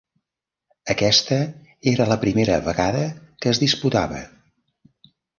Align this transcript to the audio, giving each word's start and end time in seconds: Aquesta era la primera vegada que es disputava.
Aquesta 0.93 1.35
era 1.91 2.07
la 2.11 2.17
primera 2.23 2.55
vegada 2.67 3.03
que 3.45 3.49
es 3.51 3.61
disputava. 3.65 4.23